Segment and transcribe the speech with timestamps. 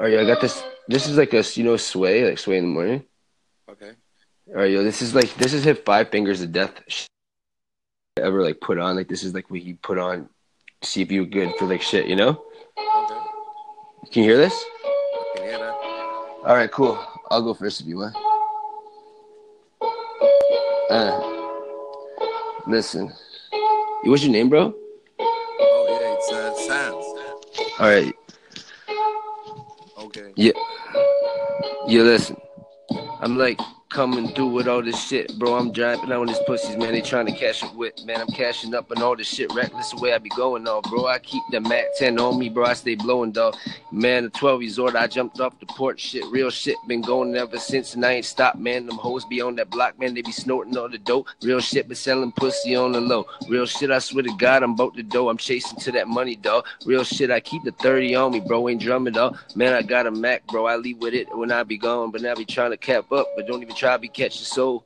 [0.00, 0.64] All right, yo, I got this.
[0.88, 3.04] This is like a you know sway, like sway in the morning.
[3.68, 3.90] Okay.
[4.48, 6.72] All right, yo, this is like this is hit five fingers of death.
[8.16, 10.30] Ever like put on like this is like what you put on,
[10.80, 12.42] see if you're good for like shit, you know?
[12.78, 13.20] Okay.
[14.10, 14.54] Can you hear this?
[14.86, 15.74] I can hear that.
[16.46, 16.98] All right, cool.
[17.30, 18.16] I'll go first if you want.
[20.88, 21.20] Uh,
[22.66, 23.12] listen,
[24.04, 24.74] what's your name, bro?
[25.18, 26.94] Oh yeah, it's uh, Sam.
[27.78, 28.14] All right,
[30.10, 30.32] Okay.
[30.34, 30.52] yeah,
[31.86, 32.02] yeah.
[32.02, 32.36] Listen,
[33.20, 33.60] I'm like
[33.90, 35.56] coming through with all this shit, bro.
[35.56, 36.92] I'm driving on these pussies, man.
[36.92, 38.20] They trying to cash it with, man.
[38.20, 39.52] I'm cashing up and all this shit.
[39.52, 41.06] Reckless the way I be going, on, bro.
[41.08, 42.66] I keep the Mac 10 on me, bro.
[42.66, 43.56] I stay blowing, dog.
[43.90, 46.00] Man, the 12 resort, I jumped off the porch.
[46.00, 48.86] Shit, real shit, been going ever since, and I ain't stopped, man.
[48.86, 50.14] Them hoes be on that block, man.
[50.14, 51.26] They be snorting all the dope.
[51.42, 53.26] Real shit, been selling pussy on the low.
[53.48, 55.28] Real shit, I swear to God, I'm about to dough.
[55.28, 56.64] I'm chasing to that money, dog.
[56.86, 58.68] Real shit, I keep the 30 on me, bro.
[58.68, 59.36] Ain't drumming, dog.
[59.56, 60.66] Man, I got a Mac, bro.
[60.66, 63.10] I leave with it when I be gone, but now I be trying to cap
[63.10, 64.84] up, but don't even try to be catching soul.